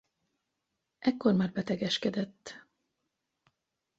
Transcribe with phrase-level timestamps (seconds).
[0.99, 2.59] Ekkor már betegeskedett.